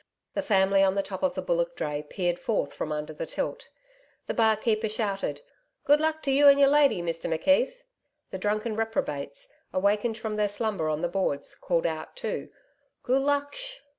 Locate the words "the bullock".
1.35-1.75